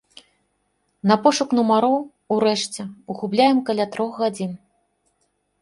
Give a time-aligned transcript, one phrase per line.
[1.11, 1.93] На пошук нумароў
[2.37, 2.83] урэшце
[3.21, 4.51] губляем каля трох гадзін.